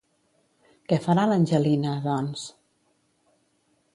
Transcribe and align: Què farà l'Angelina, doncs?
Què 0.93 0.97
farà 1.03 1.25
l'Angelina, 1.31 1.93
doncs? 2.07 2.45